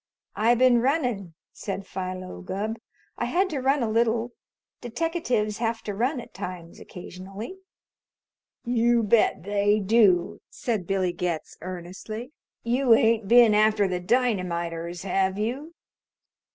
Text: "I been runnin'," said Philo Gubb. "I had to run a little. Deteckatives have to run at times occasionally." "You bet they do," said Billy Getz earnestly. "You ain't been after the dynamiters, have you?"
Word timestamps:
"I 0.35 0.55
been 0.55 0.81
runnin'," 0.81 1.35
said 1.53 1.85
Philo 1.85 2.41
Gubb. 2.41 2.79
"I 3.19 3.25
had 3.25 3.51
to 3.51 3.59
run 3.59 3.83
a 3.83 3.87
little. 3.87 4.31
Deteckatives 4.81 5.57
have 5.59 5.83
to 5.83 5.93
run 5.93 6.19
at 6.19 6.33
times 6.33 6.79
occasionally." 6.79 7.59
"You 8.65 9.03
bet 9.03 9.43
they 9.43 9.79
do," 9.79 10.39
said 10.49 10.87
Billy 10.87 11.13
Getz 11.13 11.55
earnestly. 11.61 12.31
"You 12.63 12.95
ain't 12.95 13.27
been 13.27 13.53
after 13.53 13.87
the 13.87 13.99
dynamiters, 13.99 15.03
have 15.03 15.37
you?" 15.37 15.75